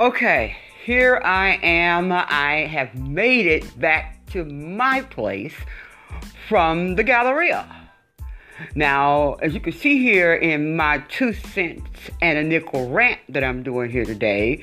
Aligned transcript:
Okay, 0.00 0.56
here 0.84 1.20
I 1.24 1.58
am. 1.60 2.12
I 2.12 2.68
have 2.70 2.94
made 2.94 3.46
it 3.46 3.80
back 3.80 4.24
to 4.26 4.44
my 4.44 5.00
place 5.00 5.54
from 6.46 6.94
the 6.94 7.02
Galleria. 7.02 7.66
Now, 8.76 9.32
as 9.42 9.54
you 9.54 9.60
can 9.60 9.72
see 9.72 9.98
here 10.00 10.34
in 10.34 10.76
my 10.76 10.98
two 11.08 11.32
cents 11.32 11.98
and 12.22 12.38
a 12.38 12.44
nickel 12.44 12.88
rant 12.90 13.18
that 13.28 13.42
I'm 13.42 13.64
doing 13.64 13.90
here 13.90 14.04
today, 14.04 14.62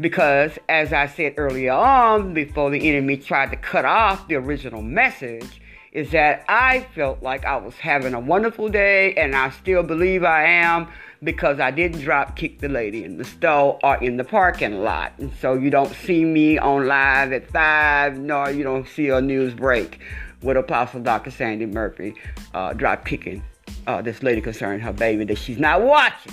because 0.00 0.58
as 0.68 0.92
I 0.92 1.06
said 1.06 1.34
earlier 1.36 1.74
on, 1.74 2.34
before 2.34 2.72
the 2.72 2.88
enemy 2.88 3.18
tried 3.18 3.52
to 3.52 3.56
cut 3.56 3.84
off 3.84 4.26
the 4.26 4.34
original 4.34 4.82
message, 4.82 5.61
is 5.92 6.10
that 6.10 6.44
I 6.48 6.86
felt 6.94 7.22
like 7.22 7.44
I 7.44 7.56
was 7.56 7.74
having 7.74 8.14
a 8.14 8.20
wonderful 8.20 8.68
day, 8.68 9.14
and 9.14 9.36
I 9.36 9.50
still 9.50 9.82
believe 9.82 10.24
I 10.24 10.44
am 10.44 10.88
because 11.22 11.60
I 11.60 11.70
didn't 11.70 12.00
drop 12.00 12.34
kick 12.34 12.60
the 12.60 12.68
lady 12.68 13.04
in 13.04 13.18
the 13.18 13.24
store 13.24 13.78
or 13.82 13.96
in 14.02 14.16
the 14.16 14.24
parking 14.24 14.82
lot. 14.82 15.12
And 15.18 15.30
so 15.40 15.54
you 15.54 15.70
don't 15.70 15.94
see 15.94 16.24
me 16.24 16.58
on 16.58 16.86
live 16.86 17.32
at 17.32 17.50
5, 17.50 18.18
nor 18.18 18.50
you 18.50 18.64
don't 18.64 18.88
see 18.88 19.10
a 19.10 19.20
news 19.20 19.54
break 19.54 20.00
with 20.42 20.56
Apostle 20.56 21.00
Dr. 21.00 21.30
Sandy 21.30 21.66
Murphy 21.66 22.14
uh, 22.54 22.72
drop 22.72 23.04
kicking 23.04 23.42
uh, 23.86 24.02
this 24.02 24.22
lady 24.22 24.40
concerning 24.40 24.80
her 24.80 24.92
baby 24.92 25.24
that 25.24 25.38
she's 25.38 25.58
not 25.58 25.82
watching. 25.82 26.32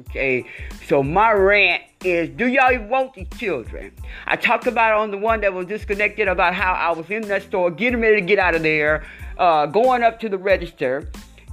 Okay, 0.00 0.44
so 0.86 1.04
my 1.04 1.30
rant 1.30 1.82
is 2.04 2.28
do 2.30 2.46
y'all 2.46 2.78
want 2.86 3.14
these 3.14 3.28
children? 3.36 3.92
I 4.26 4.36
talked 4.36 4.66
about 4.66 4.98
on 4.98 5.10
the 5.10 5.18
one 5.18 5.40
that 5.40 5.52
was 5.52 5.66
disconnected 5.66 6.28
about 6.28 6.54
how 6.54 6.72
I 6.72 6.92
was 6.92 7.08
in 7.10 7.22
that 7.28 7.42
store 7.42 7.70
getting 7.70 8.00
ready 8.00 8.16
to 8.16 8.26
get 8.26 8.38
out 8.38 8.54
of 8.54 8.62
there, 8.62 9.04
uh, 9.38 9.66
going 9.66 10.02
up 10.02 10.20
to 10.20 10.28
the 10.28 10.38
register. 10.38 11.08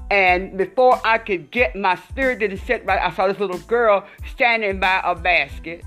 And 0.10 0.58
before 0.58 1.00
I 1.06 1.18
could 1.18 1.52
get 1.52 1.76
my 1.76 1.96
spirit 1.96 2.40
to 2.40 2.58
set 2.58 2.86
right, 2.86 3.02
I 3.02 3.16
saw 3.16 3.28
this 3.28 3.40
little 3.40 3.60
girl 3.60 4.06
standing 4.30 4.80
by 4.80 5.02
a 5.06 5.16
basket, 5.16 5.86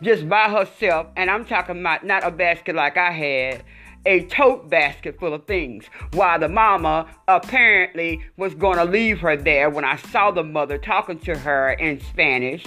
just 0.00 0.28
by 0.28 0.48
herself. 0.48 1.08
And 1.16 1.28
I'm 1.28 1.44
talking 1.44 1.80
about 1.80 2.06
not 2.06 2.24
a 2.24 2.30
basket 2.30 2.76
like 2.76 2.96
I 2.96 3.10
had, 3.10 3.64
a 4.06 4.24
tote 4.26 4.70
basket 4.70 5.18
full 5.18 5.34
of 5.34 5.44
things 5.46 5.86
while 6.12 6.38
the 6.38 6.48
mama 6.48 7.06
apparently 7.26 8.24
was 8.36 8.54
going 8.54 8.78
to 8.78 8.84
leave 8.84 9.18
her 9.20 9.36
there 9.36 9.68
when 9.70 9.84
I 9.84 9.96
saw 9.96 10.30
the 10.30 10.44
mother 10.44 10.78
talking 10.78 11.18
to 11.20 11.36
her 11.36 11.72
in 11.72 12.00
Spanish. 12.00 12.64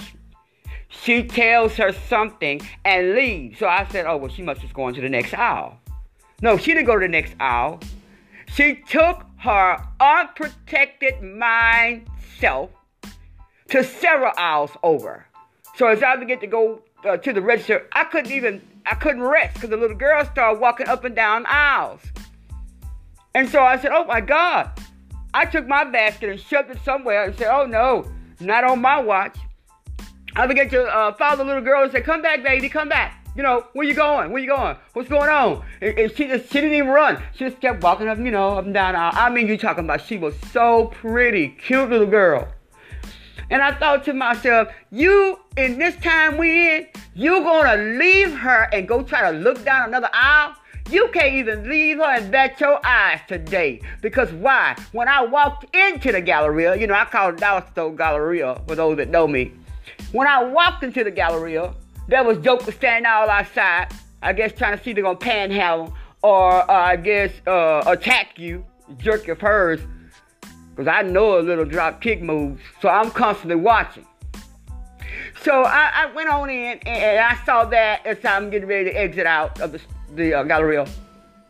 She 1.00 1.24
tells 1.24 1.74
her 1.76 1.92
something 1.92 2.60
and 2.84 3.14
leaves. 3.14 3.58
So 3.58 3.66
I 3.66 3.86
said, 3.90 4.06
oh, 4.06 4.18
well, 4.18 4.30
she 4.30 4.42
must 4.42 4.60
just 4.60 4.74
going 4.74 4.94
to 4.94 5.00
the 5.00 5.08
next 5.08 5.34
aisle. 5.34 5.78
No, 6.42 6.58
she 6.58 6.74
didn't 6.74 6.86
go 6.86 6.94
to 6.94 7.00
the 7.00 7.08
next 7.08 7.34
aisle. 7.40 7.80
She 8.54 8.76
took 8.88 9.24
her 9.38 9.82
unprotected 9.98 11.22
mind 11.22 12.08
self 12.38 12.70
to 13.70 13.82
several 13.82 14.32
aisles 14.36 14.70
over. 14.82 15.26
So 15.76 15.86
as 15.86 16.02
I 16.02 16.16
began 16.16 16.38
to 16.40 16.46
go 16.46 16.82
uh, 17.04 17.16
to 17.16 17.32
the 17.32 17.40
register, 17.40 17.88
I 17.92 18.04
couldn't 18.04 18.30
even 18.30 18.60
I 18.84 18.94
couldn't 18.96 19.22
rest 19.22 19.54
because 19.54 19.70
the 19.70 19.76
little 19.76 19.96
girl 19.96 20.24
started 20.26 20.60
walking 20.60 20.88
up 20.88 21.04
and 21.04 21.16
down 21.16 21.46
aisles. 21.46 22.00
And 23.34 23.48
so 23.48 23.62
I 23.62 23.78
said, 23.78 23.92
Oh 23.92 24.04
my 24.04 24.20
God. 24.20 24.70
I 25.34 25.46
took 25.46 25.66
my 25.66 25.84
basket 25.84 26.28
and 26.28 26.38
shoved 26.38 26.70
it 26.70 26.78
somewhere 26.84 27.24
and 27.24 27.34
said, 27.36 27.48
Oh 27.50 27.64
no, 27.64 28.04
not 28.40 28.64
on 28.64 28.80
my 28.80 29.00
watch. 29.00 29.38
I 30.34 30.46
began 30.46 30.70
to 30.70 30.84
uh, 30.84 31.12
follow 31.14 31.36
the 31.36 31.44
little 31.44 31.62
girl 31.62 31.82
and 31.82 31.92
say, 31.92 32.00
Come 32.00 32.22
back, 32.22 32.42
baby, 32.42 32.68
come 32.68 32.88
back. 32.88 33.18
You 33.36 33.42
know, 33.42 33.66
where 33.72 33.86
you 33.86 33.94
going? 33.94 34.30
Where 34.30 34.42
you 34.42 34.48
going? 34.48 34.76
What's 34.92 35.08
going 35.08 35.28
on? 35.28 35.64
And, 35.80 35.98
and 35.98 36.12
she 36.12 36.26
just 36.26 36.50
she 36.52 36.60
didn't 36.60 36.74
even 36.74 36.88
run. 36.88 37.22
She 37.34 37.44
just 37.44 37.60
kept 37.60 37.82
walking 37.82 38.08
up, 38.08 38.18
you 38.18 38.30
know, 38.30 38.56
up 38.58 38.64
and 38.64 38.74
down. 38.74 38.94
Aisle. 38.94 39.12
I 39.14 39.30
mean, 39.30 39.46
you 39.46 39.56
talking 39.58 39.84
about 39.84 40.02
she 40.02 40.16
was 40.16 40.34
so 40.52 40.86
pretty, 40.86 41.48
cute 41.48 41.88
little 41.88 42.06
girl. 42.06 42.48
And 43.50 43.60
I 43.60 43.74
thought 43.74 44.04
to 44.04 44.14
myself, 44.14 44.68
you 44.90 45.38
in 45.56 45.78
this 45.78 45.96
time 45.96 46.38
we 46.38 46.76
in, 46.76 46.86
you 47.14 47.40
gonna 47.40 47.98
leave 47.98 48.34
her 48.34 48.68
and 48.72 48.88
go 48.88 49.02
try 49.02 49.30
to 49.30 49.38
look 49.38 49.62
down 49.64 49.88
another 49.88 50.10
aisle? 50.12 50.54
You 50.90 51.08
can't 51.12 51.34
even 51.34 51.68
leave 51.68 51.98
her 51.98 52.04
and 52.04 52.30
bat 52.32 52.60
your 52.60 52.84
eyes 52.84 53.20
today. 53.28 53.80
Because 54.00 54.32
why? 54.32 54.76
When 54.92 55.08
I 55.08 55.24
walked 55.24 55.74
into 55.74 56.12
the 56.12 56.20
Galleria, 56.20 56.76
you 56.76 56.86
know, 56.86 56.94
I 56.94 57.04
call 57.04 57.30
it 57.30 57.38
Dollar 57.38 57.64
Store 57.72 57.94
Galleria 57.94 58.60
for 58.66 58.74
those 58.74 58.96
that 58.96 59.08
know 59.08 59.28
me. 59.28 59.52
When 60.12 60.26
I 60.26 60.44
walked 60.44 60.84
into 60.84 61.02
the 61.04 61.10
Galleria, 61.10 61.74
there 62.06 62.22
was 62.22 62.36
jokers 62.38 62.74
standing 62.74 63.06
all 63.06 63.30
outside, 63.30 63.88
I 64.22 64.34
guess 64.34 64.52
trying 64.52 64.76
to 64.76 64.84
see 64.84 64.92
they're 64.92 65.02
gonna 65.02 65.16
panhandle 65.16 65.94
or 66.22 66.70
uh, 66.70 66.74
I 66.74 66.96
guess 66.96 67.32
uh, 67.46 67.82
attack 67.86 68.38
you, 68.38 68.64
jerk 68.98 69.26
your 69.26 69.36
purse 69.36 69.80
because 70.70 70.86
I 70.86 71.00
know 71.00 71.38
a 71.38 71.40
little 71.40 71.64
drop 71.64 72.02
kick 72.02 72.20
moves, 72.22 72.60
so 72.80 72.90
I'm 72.90 73.10
constantly 73.10 73.56
watching. 73.56 74.06
So 75.42 75.62
I, 75.62 75.90
I 75.94 76.12
went 76.12 76.28
on 76.28 76.50
in 76.50 76.78
and, 76.86 77.18
I 77.18 77.42
saw 77.46 77.64
that 77.64 78.06
as 78.06 78.22
I'm 78.22 78.50
getting 78.50 78.68
ready 78.68 78.90
to 78.90 78.90
exit 78.90 79.26
out 79.26 79.60
of 79.60 79.72
the, 79.72 79.80
the 80.14 80.34
uh, 80.34 80.42
Galleria. 80.44 80.86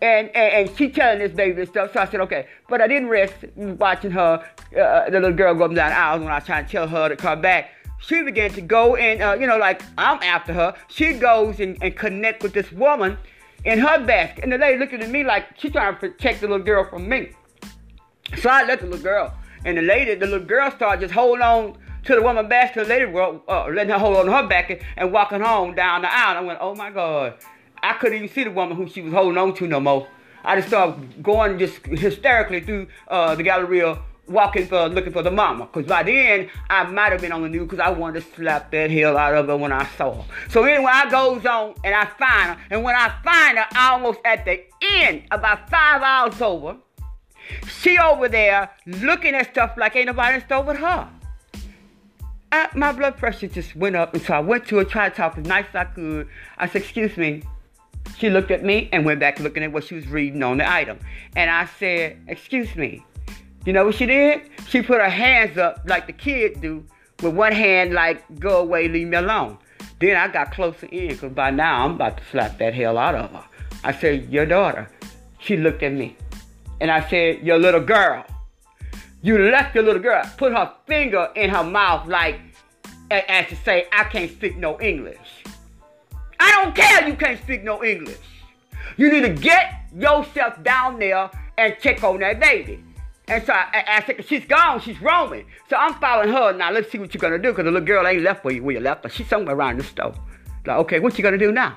And, 0.00 0.28
and, 0.28 0.68
and 0.68 0.76
she 0.76 0.88
telling 0.88 1.18
this 1.18 1.32
baby 1.32 1.66
stuff, 1.66 1.92
so 1.92 2.00
I 2.00 2.06
said, 2.06 2.20
okay. 2.20 2.46
But 2.68 2.80
I 2.80 2.86
didn't 2.86 3.08
rest 3.08 3.34
watching 3.56 4.12
her, 4.12 4.44
uh, 4.76 5.10
the 5.10 5.20
little 5.20 5.32
girl 5.32 5.54
going 5.54 5.74
down 5.74 5.90
the 5.90 5.96
aisle 5.96 6.20
when 6.20 6.28
I 6.28 6.36
was 6.36 6.44
trying 6.44 6.64
to 6.64 6.70
tell 6.70 6.88
her 6.88 7.08
to 7.08 7.16
come 7.16 7.40
back. 7.40 7.70
She 8.02 8.22
began 8.22 8.50
to 8.50 8.60
go 8.60 8.96
and, 8.96 9.22
uh, 9.22 9.36
you 9.38 9.46
know, 9.46 9.58
like 9.58 9.82
I'm 9.96 10.22
after 10.22 10.52
her. 10.52 10.74
She 10.88 11.14
goes 11.14 11.60
and, 11.60 11.78
and 11.80 11.96
connect 11.96 12.42
with 12.42 12.52
this 12.52 12.70
woman 12.72 13.16
in 13.64 13.78
her 13.78 14.04
basket. 14.04 14.42
And 14.42 14.52
the 14.52 14.58
lady 14.58 14.78
looking 14.78 15.00
at 15.02 15.10
me 15.10 15.22
like 15.24 15.58
she's 15.58 15.72
trying 15.72 15.94
to 15.94 16.00
protect 16.00 16.40
the 16.40 16.48
little 16.48 16.64
girl 16.64 16.84
from 16.88 17.08
me. 17.08 17.30
So 18.38 18.50
I 18.50 18.64
let 18.64 18.80
the 18.80 18.86
little 18.86 19.02
girl, 19.02 19.34
and 19.64 19.76
the 19.76 19.82
lady, 19.82 20.14
the 20.14 20.26
little 20.26 20.46
girl 20.46 20.70
started 20.70 21.02
just 21.02 21.14
holding 21.14 21.42
on 21.42 21.76
to 22.04 22.14
the 22.14 22.22
woman 22.22 22.48
basket. 22.48 22.88
The 22.88 22.88
lady 22.88 23.04
uh, 23.14 23.66
letting 23.66 23.92
her 23.92 23.98
hold 23.98 24.16
on 24.16 24.26
her 24.28 24.48
basket 24.48 24.82
and 24.96 25.12
walking 25.12 25.40
home 25.40 25.74
down 25.74 26.02
the 26.02 26.12
aisle. 26.12 26.38
I 26.38 26.40
went, 26.40 26.58
oh 26.60 26.74
my 26.74 26.90
God. 26.90 27.34
I 27.82 27.94
couldn't 27.94 28.16
even 28.16 28.28
see 28.28 28.44
the 28.44 28.50
woman 28.50 28.76
who 28.76 28.88
she 28.88 29.02
was 29.02 29.12
holding 29.12 29.36
on 29.38 29.54
to 29.54 29.66
no 29.66 29.80
more. 29.80 30.08
I 30.44 30.56
just 30.56 30.68
started 30.68 31.22
going 31.22 31.58
just 31.58 31.84
hysterically 31.86 32.60
through 32.60 32.88
uh, 33.08 33.34
the 33.34 33.42
Galleria 33.42 33.98
walking 34.28 34.66
for 34.66 34.88
looking 34.88 35.12
for 35.12 35.22
the 35.22 35.30
mama. 35.30 35.66
Cause 35.66 35.86
by 35.86 36.02
then 36.02 36.48
I 36.70 36.84
might 36.84 37.12
have 37.12 37.20
been 37.20 37.32
on 37.32 37.42
the 37.42 37.48
news 37.48 37.62
because 37.62 37.80
I 37.80 37.90
wanted 37.90 38.22
to 38.22 38.34
slap 38.34 38.70
that 38.70 38.90
hell 38.90 39.16
out 39.16 39.34
of 39.34 39.48
her 39.48 39.56
when 39.56 39.72
I 39.72 39.86
saw 39.96 40.14
her. 40.14 40.24
So 40.48 40.64
anyway, 40.64 40.90
I 40.92 41.10
goes 41.10 41.44
on 41.44 41.74
and 41.84 41.94
I 41.94 42.06
find 42.06 42.50
her, 42.50 42.58
and 42.70 42.82
when 42.82 42.94
I 42.94 43.12
find 43.24 43.58
her, 43.58 43.66
almost 43.76 44.20
at 44.24 44.44
the 44.44 44.62
end, 44.80 45.24
about 45.30 45.68
five 45.68 46.02
hours 46.02 46.40
over, 46.40 46.76
she 47.80 47.98
over 47.98 48.28
there 48.28 48.70
looking 48.86 49.34
at 49.34 49.50
stuff 49.50 49.74
like 49.76 49.96
ain't 49.96 50.06
nobody 50.06 50.36
in 50.36 50.44
store 50.44 50.62
with 50.62 50.76
her. 50.78 51.08
I, 52.52 52.68
my 52.74 52.92
blood 52.92 53.16
pressure 53.16 53.48
just 53.48 53.74
went 53.74 53.96
up, 53.96 54.12
and 54.12 54.22
so 54.22 54.34
I 54.34 54.40
went 54.40 54.66
to 54.68 54.76
her, 54.76 54.84
tried 54.84 55.10
to 55.10 55.16
talk 55.16 55.38
as 55.38 55.46
nice 55.46 55.64
as 55.70 55.74
I 55.74 55.84
could. 55.84 56.28
I 56.58 56.68
said, 56.68 56.82
"Excuse 56.82 57.16
me." 57.16 57.42
She 58.18 58.28
looked 58.28 58.50
at 58.50 58.62
me 58.62 58.90
and 58.92 59.06
went 59.06 59.20
back 59.20 59.40
looking 59.40 59.62
at 59.62 59.72
what 59.72 59.84
she 59.84 59.94
was 59.94 60.06
reading 60.06 60.42
on 60.42 60.58
the 60.58 60.70
item. 60.70 60.98
And 61.34 61.50
I 61.50 61.66
said, 61.78 62.18
"Excuse 62.28 62.76
me." 62.76 63.04
You 63.64 63.72
know 63.72 63.84
what 63.86 63.94
she 63.94 64.06
did? 64.06 64.50
She 64.68 64.82
put 64.82 65.00
her 65.00 65.08
hands 65.08 65.58
up 65.58 65.82
like 65.86 66.06
the 66.06 66.12
kid 66.12 66.60
do, 66.60 66.84
with 67.22 67.34
one 67.34 67.52
hand 67.52 67.92
like, 67.92 68.22
"Go 68.38 68.60
away, 68.60 68.88
leave 68.88 69.08
me 69.08 69.16
alone." 69.16 69.58
Then 70.00 70.16
I 70.16 70.28
got 70.28 70.52
closer 70.52 70.86
in, 70.86 71.08
because 71.08 71.32
by 71.32 71.50
now 71.50 71.84
I'm 71.84 71.92
about 71.92 72.16
to 72.18 72.24
slap 72.30 72.58
that 72.58 72.74
hell 72.74 72.98
out 72.98 73.14
of 73.14 73.30
her. 73.30 73.44
I 73.84 73.92
said, 73.92 74.28
"Your 74.30 74.46
daughter." 74.46 74.88
She 75.42 75.56
looked 75.56 75.82
at 75.82 75.92
me. 75.92 76.16
And 76.80 76.90
I 76.90 77.08
said, 77.08 77.42
Your 77.42 77.58
little 77.58 77.80
girl. 77.80 78.24
You 79.22 79.38
left 79.38 79.74
your 79.74 79.84
little 79.84 80.02
girl, 80.02 80.22
put 80.36 80.52
her 80.52 80.72
finger 80.86 81.28
in 81.36 81.50
her 81.50 81.62
mouth 81.62 82.08
like, 82.08 82.40
as 83.10 83.48
to 83.48 83.56
say, 83.56 83.86
I 83.92 84.04
can't 84.04 84.30
speak 84.30 84.56
no 84.56 84.80
English. 84.80 85.44
I 86.40 86.50
don't 86.50 86.74
care 86.74 87.06
you 87.06 87.14
can't 87.14 87.40
speak 87.40 87.62
no 87.62 87.84
English. 87.84 88.18
You 88.96 89.12
need 89.12 89.20
to 89.20 89.28
get 89.28 89.84
yourself 89.94 90.60
down 90.64 90.98
there 90.98 91.30
and 91.56 91.76
check 91.80 92.02
on 92.02 92.18
that 92.20 92.40
baby. 92.40 92.82
And 93.28 93.44
so 93.44 93.52
I, 93.52 93.84
I 93.86 94.02
said, 94.04 94.24
she's 94.26 94.44
gone, 94.44 94.80
she's 94.80 95.00
roaming. 95.00 95.46
So 95.70 95.76
I'm 95.76 95.94
following 95.94 96.30
her. 96.30 96.52
Now 96.52 96.70
let's 96.70 96.90
see 96.90 96.98
what 96.98 97.14
you're 97.14 97.20
gonna 97.20 97.38
do, 97.38 97.50
because 97.50 97.64
the 97.64 97.70
little 97.70 97.86
girl 97.86 98.06
ain't 98.06 98.22
left 98.22 98.44
where 98.44 98.54
you, 98.54 98.62
where 98.62 98.74
you 98.74 98.80
left 98.80 99.04
her. 99.04 99.10
She's 99.10 99.28
somewhere 99.28 99.54
around 99.54 99.78
the 99.78 99.84
store. 99.84 100.14
Like, 100.66 100.76
okay, 100.78 100.98
what 101.00 101.16
you 101.16 101.22
gonna 101.22 101.38
do 101.38 101.52
now? 101.52 101.74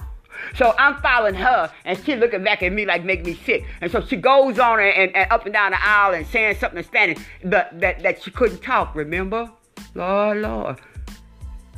So 0.56 0.76
I'm 0.78 1.02
following 1.02 1.36
her, 1.36 1.72
and 1.86 1.98
she 2.04 2.16
looking 2.16 2.44
back 2.44 2.62
at 2.62 2.72
me 2.74 2.86
like 2.86 3.06
make 3.06 3.26
me 3.26 3.36
sick. 3.36 3.66
And 3.82 3.92
so 3.92 4.02
she 4.02 4.18
goes 4.18 4.60
on 4.60 4.80
and, 4.80 4.94
and, 4.94 5.16
and 5.16 5.32
up 5.32 5.46
and 5.46 5.54
down 5.54 5.72
the 5.72 5.82
aisle 5.82 6.14
and 6.14 6.28
saying 6.28 6.58
something 6.58 6.78
in 6.78 6.84
Spanish, 6.84 7.20
but 7.44 7.80
that, 7.80 8.04
that 8.04 8.22
she 8.22 8.32
couldn't 8.32 8.62
talk, 8.62 8.96
remember? 8.96 9.50
Lord, 9.94 10.38
Lord. 10.40 10.82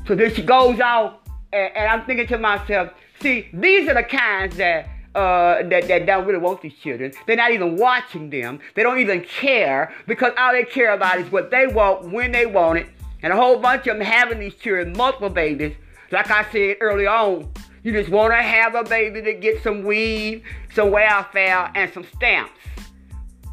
So 0.08 0.16
then 0.16 0.34
she 0.34 0.42
goes 0.42 0.80
out, 0.80 1.22
and, 1.54 1.72
and 1.75 1.90
I'm 1.90 2.06
thinking 2.06 2.28
to 2.28 2.38
myself, 2.38 2.94
see, 3.19 3.48
these 3.54 3.88
are 3.90 3.94
the 3.94 4.04
kinds 4.04 4.58
that 4.58 4.88
uh, 5.15 5.63
that, 5.69 5.88
that 5.88 6.06
don't 6.06 6.25
really 6.25 6.39
want 6.39 6.62
these 6.62 6.74
children. 6.75 7.12
They're 7.25 7.36
not 7.36 7.51
even 7.51 7.75
watching 7.77 8.30
them. 8.30 8.59
They 8.75 8.83
don't 8.83 9.00
even 9.00 9.21
care 9.24 9.94
because 10.06 10.33
all 10.38 10.51
they 10.51 10.63
care 10.63 10.94
about 10.94 11.19
is 11.19 11.31
what 11.31 11.51
they 11.51 11.68
want 11.68 12.12
when 12.12 12.31
they 12.31 12.45
want 12.45 12.80
it. 12.80 12.88
And 13.24 13.33
a 13.33 13.36
whole 13.36 13.59
bunch 13.59 13.88
of 13.88 13.98
them 13.98 14.06
having 14.06 14.39
these 14.39 14.56
children, 14.56 14.94
multiple 14.95 15.30
babies. 15.30 15.75
Like 16.12 16.30
I 16.30 16.50
said 16.51 16.77
early 16.81 17.07
on, 17.07 17.51
you 17.83 17.92
just 17.92 18.09
want 18.09 18.31
to 18.33 18.38
have 18.38 18.75
a 18.75 18.83
baby 18.83 19.21
to 19.21 19.33
get 19.33 19.63
some 19.63 19.83
weed, 19.83 20.44
some 20.74 20.92
welfare, 20.92 21.71
and 21.74 21.92
some 21.94 22.06
stamps. 22.15 22.51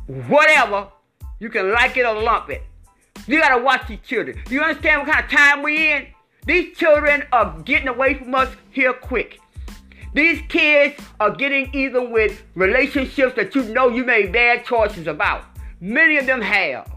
Whatever. 0.07 0.89
You 1.41 1.51
can 1.51 1.73
like 1.73 1.97
it 1.97 2.05
or 2.07 2.21
lump 2.23 2.51
it. 2.51 2.63
You 3.27 3.41
gotta 3.41 3.63
watch 3.63 3.89
these 3.89 4.01
children. 4.07 4.41
Do 4.45 4.55
you 4.55 4.61
understand 4.61 5.01
what 5.01 5.11
kind 5.11 5.25
of 5.25 5.31
time 5.31 5.63
we 5.63 5.93
in? 5.93 6.07
These 6.47 6.77
children 6.77 7.25
are 7.33 7.59
getting 7.65 7.89
away 7.89 8.15
from 8.15 8.35
us 8.35 8.51
here 8.71 8.93
quick. 8.93 9.41
These 10.15 10.43
kids 10.49 11.03
are 11.19 11.35
getting 11.35 11.75
even 11.75 12.13
with 12.13 12.45
relationships 12.55 13.35
that 13.35 13.55
you 13.55 13.65
know 13.65 13.89
you 13.89 14.05
made 14.05 14.33
bad 14.33 14.65
choices 14.65 15.09
about. 15.09 15.45
Many 15.81 16.19
of 16.19 16.27
them 16.27 16.41
have. 16.41 16.91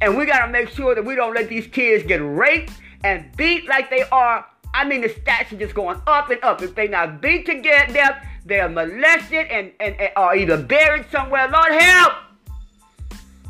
And 0.00 0.16
we 0.16 0.24
got 0.24 0.46
to 0.46 0.52
make 0.52 0.68
sure 0.68 0.94
that 0.94 1.04
we 1.04 1.16
don't 1.16 1.34
let 1.34 1.48
these 1.48 1.66
kids 1.66 2.04
get 2.04 2.18
raped 2.18 2.72
and 3.02 3.34
beat 3.36 3.68
like 3.68 3.90
they 3.90 4.02
are. 4.12 4.46
I 4.72 4.84
mean, 4.84 5.00
the 5.00 5.08
stats 5.08 5.52
are 5.52 5.56
just 5.56 5.74
going 5.74 6.00
up 6.06 6.30
and 6.30 6.42
up. 6.44 6.62
If 6.62 6.76
they 6.76 6.86
not 6.86 7.20
beat 7.20 7.44
to 7.46 7.60
death, 7.60 8.24
they 8.46 8.60
are 8.60 8.68
molested 8.68 9.48
and, 9.48 9.72
and, 9.80 10.00
and 10.00 10.12
are 10.14 10.36
either 10.36 10.62
buried 10.62 11.06
somewhere. 11.10 11.48
Lord 11.48 11.72
help! 11.72 12.12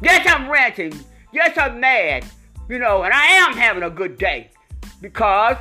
Yes, 0.02 0.26
I'm 0.26 0.50
ranting. 0.50 0.98
Yes, 1.30 1.58
I'm 1.58 1.78
mad. 1.78 2.24
You 2.70 2.78
know, 2.78 3.02
and 3.02 3.12
I 3.12 3.26
am 3.26 3.52
having 3.52 3.82
a 3.82 3.90
good 3.90 4.16
day 4.16 4.50
because 5.02 5.56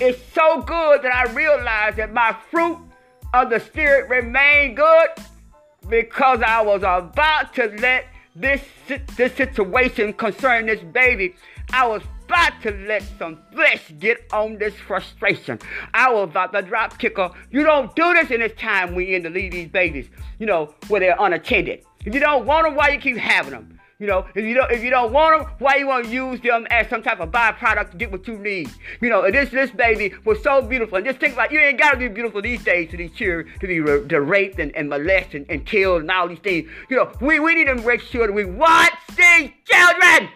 it's 0.00 0.20
so 0.32 0.62
good 0.62 1.02
that 1.02 1.12
I 1.12 1.32
realize 1.32 1.96
that 1.96 2.12
my 2.12 2.36
fruit 2.50 2.78
of 3.32 3.50
the 3.50 3.60
Spirit 3.60 4.08
remained 4.08 4.76
good 4.76 5.08
because 5.88 6.40
I 6.42 6.62
was 6.62 6.82
about 6.82 7.54
to 7.54 7.66
let 7.80 8.06
this, 8.34 8.62
this 9.16 9.34
situation 9.34 10.12
concerning 10.12 10.66
this 10.66 10.82
baby, 10.92 11.34
I 11.72 11.86
was 11.86 12.02
about 12.24 12.62
to 12.62 12.70
let 12.86 13.02
some 13.18 13.38
flesh 13.52 13.92
get 13.98 14.24
on 14.32 14.58
this 14.58 14.74
frustration. 14.74 15.58
I 15.92 16.12
was 16.12 16.30
about 16.30 16.52
to 16.52 16.62
drop 16.62 16.98
kicker. 16.98 17.30
You 17.50 17.62
don't 17.62 17.94
do 17.94 18.14
this 18.14 18.30
in 18.30 18.40
this 18.40 18.52
time 18.58 18.94
we 18.94 19.14
in 19.14 19.22
to 19.24 19.30
leave 19.30 19.52
these 19.52 19.68
babies, 19.68 20.08
you 20.38 20.46
know, 20.46 20.74
where 20.88 21.00
they're 21.00 21.16
unattended. 21.18 21.84
If 22.04 22.14
you 22.14 22.20
don't 22.20 22.46
want 22.46 22.66
them, 22.66 22.74
why 22.74 22.90
you 22.90 22.98
keep 22.98 23.16
having 23.16 23.52
them? 23.52 23.71
You 24.02 24.08
know, 24.08 24.26
if 24.34 24.44
you 24.44 24.54
don't 24.54 24.68
if 24.72 24.82
you 24.82 24.90
don't 24.90 25.12
want 25.12 25.38
them, 25.38 25.54
why 25.60 25.76
you 25.76 25.86
want 25.86 26.06
to 26.06 26.10
use 26.10 26.40
them 26.40 26.66
as 26.70 26.88
some 26.88 27.04
type 27.04 27.20
of 27.20 27.30
byproduct 27.30 27.92
to 27.92 27.96
get 27.96 28.10
what 28.10 28.26
you 28.26 28.36
need? 28.36 28.68
You 29.00 29.08
know, 29.08 29.30
this 29.30 29.48
this 29.50 29.70
baby 29.70 30.12
was 30.24 30.42
so 30.42 30.60
beautiful. 30.60 30.96
And 30.96 31.06
just 31.06 31.20
think 31.20 31.34
about 31.34 31.52
you 31.52 31.60
ain't 31.60 31.78
gotta 31.78 31.96
be 31.96 32.08
beautiful 32.08 32.42
these 32.42 32.64
days 32.64 32.90
to 32.90 32.96
these 32.96 33.12
children 33.12 33.46
to 33.60 33.66
be 33.68 33.78
raped 33.78 34.58
and, 34.58 34.74
and 34.74 34.88
molested 34.88 35.42
and, 35.42 35.50
and 35.52 35.64
killed 35.64 36.00
and 36.00 36.10
all 36.10 36.26
these 36.26 36.40
things. 36.40 36.68
You 36.90 36.96
know, 36.96 37.12
we, 37.20 37.38
we 37.38 37.54
need 37.54 37.66
to 37.66 37.76
make 37.76 38.00
sure 38.00 38.26
that 38.26 38.32
we 38.32 38.44
watch 38.44 38.92
these 39.10 39.52
children. 39.66 40.30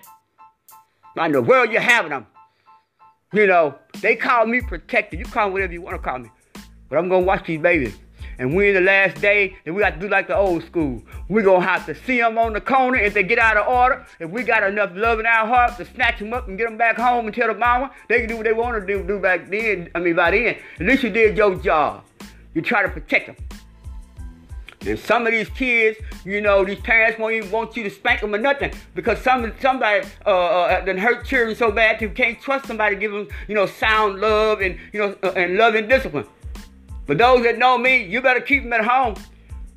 In 1.16 1.32
the 1.32 1.42
world 1.42 1.72
you're 1.72 1.80
having 1.80 2.10
them. 2.10 2.28
You 3.32 3.48
know, 3.48 3.74
they 4.00 4.14
call 4.14 4.46
me 4.46 4.60
protected. 4.60 5.18
You 5.18 5.24
call 5.24 5.48
me 5.48 5.54
whatever 5.54 5.72
you 5.72 5.82
want 5.82 5.96
to 5.96 6.02
call 6.08 6.20
me. 6.20 6.30
But 6.88 7.00
I'm 7.00 7.08
gonna 7.08 7.26
watch 7.26 7.48
these 7.48 7.60
babies. 7.60 7.96
And 8.38 8.54
we're 8.54 8.68
in 8.68 8.74
the 8.74 8.80
last 8.80 9.20
day, 9.20 9.56
then 9.64 9.74
we 9.74 9.80
got 9.80 9.94
to 9.94 10.00
do 10.00 10.08
like 10.08 10.28
the 10.28 10.36
old 10.36 10.64
school. 10.64 11.02
We're 11.28 11.42
going 11.42 11.62
to 11.62 11.66
have 11.66 11.86
to 11.86 11.94
see 11.94 12.20
them 12.20 12.38
on 12.38 12.52
the 12.52 12.60
corner 12.60 12.98
if 12.98 13.14
they 13.14 13.24
get 13.24 13.38
out 13.38 13.56
of 13.56 13.66
order. 13.66 14.06
If 14.20 14.30
we 14.30 14.44
got 14.44 14.62
enough 14.62 14.90
love 14.94 15.18
in 15.18 15.26
our 15.26 15.46
hearts 15.46 15.76
to 15.78 15.84
snatch 15.84 16.20
them 16.20 16.32
up 16.32 16.46
and 16.46 16.56
get 16.56 16.68
them 16.68 16.76
back 16.76 16.96
home 16.96 17.26
and 17.26 17.34
tell 17.34 17.48
the 17.48 17.54
mama 17.54 17.90
they 18.08 18.20
can 18.20 18.28
do 18.28 18.36
what 18.36 18.44
they 18.44 18.52
want 18.52 18.80
to 18.80 18.86
do, 18.86 19.04
do 19.04 19.18
back 19.18 19.50
then. 19.50 19.90
I 19.94 19.98
mean, 19.98 20.14
by 20.14 20.30
then. 20.30 20.56
At 20.78 20.86
least 20.86 21.02
you 21.02 21.10
did 21.10 21.36
your 21.36 21.56
job. 21.56 22.04
You 22.54 22.62
try 22.62 22.82
to 22.82 22.88
protect 22.88 23.26
them. 23.26 23.36
And 24.86 24.98
some 24.98 25.26
of 25.26 25.32
these 25.32 25.48
kids, 25.48 25.98
you 26.24 26.40
know, 26.40 26.64
these 26.64 26.78
parents 26.78 27.18
won't 27.18 27.34
even 27.34 27.50
want 27.50 27.76
you 27.76 27.82
to 27.82 27.90
spank 27.90 28.20
them 28.20 28.32
or 28.32 28.38
nothing 28.38 28.72
because 28.94 29.18
some 29.18 29.52
somebody 29.60 30.06
uh, 30.24 30.30
uh 30.30 30.84
done 30.84 30.96
hurt 30.96 31.26
children 31.26 31.56
so 31.56 31.72
bad 31.72 32.00
you 32.00 32.08
can't 32.08 32.40
trust 32.40 32.66
somebody 32.66 32.94
to 32.94 33.00
give 33.00 33.10
them, 33.10 33.26
you 33.48 33.56
know, 33.56 33.66
sound 33.66 34.20
love 34.20 34.60
and 34.60 34.78
you 34.92 35.00
know 35.00 35.16
uh, 35.24 35.32
and 35.32 35.56
love 35.56 35.74
and 35.74 35.88
discipline. 35.88 36.26
For 37.04 37.16
those 37.16 37.42
that 37.42 37.58
know 37.58 37.78
me, 37.78 38.04
you 38.04 38.20
better 38.20 38.40
keep 38.40 38.62
them 38.62 38.72
at 38.72 38.84
home. 38.84 39.16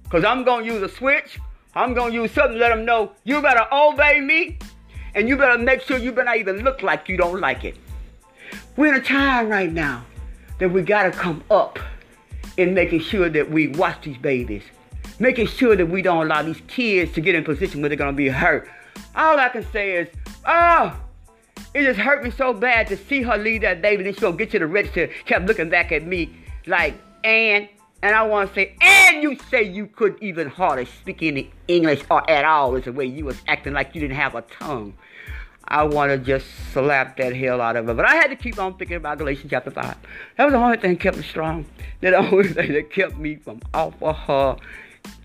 Because 0.10 0.26
I'm 0.26 0.44
going 0.44 0.66
to 0.66 0.74
use 0.74 0.82
a 0.82 0.90
switch. 0.90 1.40
I'm 1.76 1.94
going 1.94 2.12
to 2.12 2.22
use 2.22 2.32
something 2.32 2.54
to 2.54 2.60
let 2.60 2.70
them 2.70 2.84
know 2.84 3.12
you 3.26 3.42
better 3.44 3.68
obey 3.72 4.20
me. 4.22 4.58
And 5.14 5.30
you 5.30 5.38
better 5.38 5.58
make 5.58 5.82
sure 5.82 5.98
you 5.98 6.12
better 6.12 6.34
even 6.34 6.64
look 6.64 6.82
like 6.82 7.08
you 7.08 7.16
don't 7.16 7.40
like 7.40 7.64
it. 7.64 7.78
We're 8.76 8.96
in 8.96 9.02
a 9.02 9.04
time 9.04 9.50
right 9.50 9.72
now 9.72 10.04
that 10.58 10.70
we 10.70 10.82
got 10.82 11.04
to 11.04 11.12
come 11.12 11.44
up 11.52 11.78
in 12.58 12.74
making 12.74 13.02
sure 13.02 13.30
that 13.30 13.52
we 13.52 13.68
watch 13.68 14.04
these 14.04 14.18
babies. 14.18 14.64
Making 15.20 15.48
sure 15.48 15.76
that 15.76 15.86
we 15.86 16.02
don't 16.02 16.26
allow 16.26 16.42
these 16.42 16.62
kids 16.68 17.14
to 17.14 17.22
get 17.22 17.36
in 17.36 17.44
position 17.44 17.82
where 17.82 17.90
they're 17.90 17.98
going 17.98 18.14
to 18.14 18.18
be 18.18 18.30
hurt. 18.30 18.68
All 19.16 19.38
I 19.38 19.50
can 19.50 19.66
say 19.72 19.98
is, 19.98 20.08
oh, 20.46 21.00
it 21.74 21.84
just 21.84 22.00
hurt 22.00 22.24
me 22.24 22.32
so 22.32 22.54
bad 22.54 22.88
to 22.88 22.98
see 22.98 23.22
her 23.22 23.38
leave 23.38 23.62
that 23.62 23.82
baby. 23.82 24.04
Then 24.04 24.14
she 24.14 24.22
gonna 24.22 24.36
get 24.36 24.52
to 24.52 24.60
the 24.60 24.68
register, 24.68 25.08
kept 25.26 25.46
looking 25.46 25.70
back 25.70 25.92
at 25.92 26.04
me 26.04 26.36
like, 26.66 26.96
and 27.24 27.70
and 28.02 28.16
I 28.16 28.24
want 28.24 28.50
to 28.50 28.56
say, 28.56 28.76
and 28.82 29.22
you 29.22 29.38
say 29.50 29.64
you 29.64 29.88
couldn't 29.88 30.24
even 30.24 30.48
hardly 30.48 30.86
speak 30.86 31.22
any 31.22 31.52
English 31.68 32.02
or 32.10 32.30
at 32.30 32.46
all 32.46 32.76
is 32.76 32.86
the 32.86 32.94
way 32.94 33.06
you 33.06 33.26
was 33.26 33.38
acting 33.48 33.74
like 33.74 33.94
you 33.94 34.02
didn't 34.02 34.16
have 34.16 34.36
a 34.36 34.42
tongue. 34.42 34.94
I 35.68 35.84
want 35.84 36.12
to 36.12 36.18
just 36.18 36.48
slap 36.72 37.18
that 37.18 37.36
hell 37.36 37.62
out 37.62 37.76
of 37.76 37.86
her. 37.88 37.94
But 37.94 38.06
I 38.06 38.16
had 38.16 38.28
to 38.28 38.36
keep 38.36 38.58
on 38.58 38.76
thinking 38.76 38.98
about 38.98 39.20
Galatians 39.20 39.52
chapter 39.52 39.70
5. 39.70 39.98
That 40.38 40.46
was 40.46 40.54
the 40.54 40.58
only 40.58 40.78
thing 40.78 40.94
that 40.94 41.00
kept 41.00 41.18
me 41.18 41.24
strong. 41.24 41.66
That 42.02 42.12
the 42.12 42.18
only 42.32 42.48
thing 42.48 42.74
that 42.74 42.90
kept 42.90 43.18
me 43.18 43.36
from 43.36 43.62
off 43.74 44.02
of 44.02 44.16
her, 44.16 44.58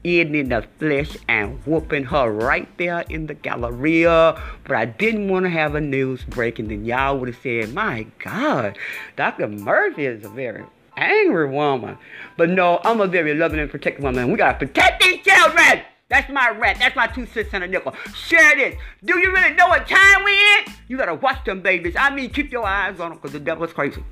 eating 0.02 0.34
in 0.34 0.48
the 0.50 0.66
flesh 0.78 1.16
and 1.28 1.64
whooping 1.64 2.04
her 2.04 2.30
right 2.30 2.68
there 2.76 3.04
in 3.08 3.26
the 3.26 3.34
Galleria. 3.34 4.38
But 4.64 4.76
I 4.76 4.84
didn't 4.84 5.28
want 5.28 5.46
to 5.46 5.50
have 5.50 5.76
a 5.76 5.80
news 5.80 6.24
break, 6.24 6.58
and 6.58 6.70
then 6.70 6.84
y'all 6.84 7.18
would 7.18 7.28
have 7.28 7.38
said, 7.42 7.72
my 7.72 8.06
God, 8.18 8.76
Dr. 9.16 9.48
Murphy 9.48 10.04
is 10.04 10.24
a 10.26 10.28
very 10.28 10.64
angry 10.96 11.48
woman. 11.48 11.98
But 12.36 12.50
no, 12.50 12.80
I'm 12.84 13.00
a 13.00 13.06
very 13.06 13.34
loving 13.34 13.60
and 13.60 13.70
protective 13.70 14.02
woman. 14.02 14.30
We 14.30 14.38
gotta 14.38 14.58
protect 14.58 15.02
these 15.02 15.22
children. 15.24 15.82
That's 16.08 16.30
my 16.30 16.50
rant. 16.50 16.78
That's 16.78 16.94
my 16.94 17.06
two 17.06 17.26
cents 17.26 17.50
and 17.52 17.64
a 17.64 17.66
nickel. 17.66 17.94
Share 18.14 18.54
this. 18.56 18.76
Do 19.04 19.18
you 19.18 19.32
really 19.32 19.54
know 19.54 19.68
what 19.68 19.88
time 19.88 20.24
we 20.24 20.32
in? 20.32 20.74
You 20.88 20.96
gotta 20.96 21.14
watch 21.14 21.44
them 21.44 21.60
babies. 21.60 21.94
I 21.98 22.14
mean, 22.14 22.30
keep 22.30 22.52
your 22.52 22.66
eyes 22.66 23.00
on 23.00 23.10
them 23.10 23.18
because 23.18 23.32
the 23.32 23.40
devil 23.40 23.64
is 23.64 23.72
crazy. 23.72 24.02